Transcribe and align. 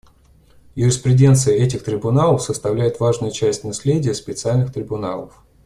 Юриспруденция 0.73 1.53
этих 1.57 1.83
трибуналов 1.83 2.41
составляет 2.41 2.99
важную 2.99 3.31
часть 3.31 3.63
наследия 3.63 4.15
специальных 4.15 4.73
трибуналов. 4.73 5.43